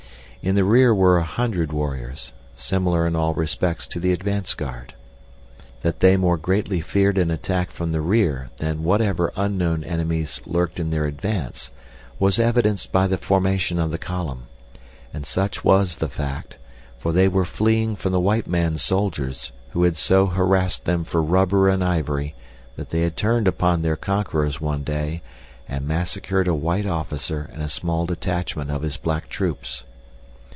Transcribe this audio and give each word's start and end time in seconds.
In 0.43 0.55
the 0.55 0.63
rear 0.63 0.91
were 0.91 1.19
a 1.19 1.23
hundred 1.23 1.71
warriors, 1.71 2.33
similar 2.55 3.05
in 3.05 3.15
all 3.15 3.35
respects 3.35 3.85
to 3.85 3.99
the 3.99 4.11
advance 4.11 4.55
guard. 4.55 4.95
That 5.83 5.99
they 5.99 6.17
more 6.17 6.35
greatly 6.37 6.81
feared 6.81 7.19
an 7.19 7.29
attack 7.29 7.69
from 7.69 7.91
the 7.91 8.01
rear 8.01 8.49
than 8.57 8.81
whatever 8.83 9.31
unknown 9.35 9.83
enemies 9.83 10.41
lurked 10.47 10.79
in 10.79 10.89
their 10.89 11.05
advance 11.05 11.69
was 12.17 12.39
evidenced 12.39 12.91
by 12.91 13.05
the 13.05 13.19
formation 13.19 13.77
of 13.77 13.91
the 13.91 13.99
column; 13.99 14.47
and 15.13 15.27
such 15.27 15.63
was 15.63 15.97
the 15.97 16.09
fact, 16.09 16.57
for 16.97 17.11
they 17.13 17.27
were 17.27 17.45
fleeing 17.45 17.95
from 17.95 18.11
the 18.11 18.19
white 18.19 18.47
man's 18.47 18.81
soldiers 18.81 19.51
who 19.73 19.83
had 19.83 19.95
so 19.95 20.25
harassed 20.25 20.85
them 20.85 21.03
for 21.03 21.21
rubber 21.21 21.69
and 21.69 21.83
ivory 21.83 22.33
that 22.77 22.89
they 22.89 23.01
had 23.01 23.15
turned 23.15 23.47
upon 23.47 23.83
their 23.83 23.95
conquerors 23.95 24.59
one 24.59 24.81
day 24.83 25.21
and 25.69 25.87
massacred 25.87 26.47
a 26.47 26.55
white 26.55 26.87
officer 26.87 27.47
and 27.53 27.61
a 27.61 27.69
small 27.69 28.07
detachment 28.07 28.71
of 28.71 28.81
his 28.81 28.97
black 28.97 29.29
troops. 29.29 29.83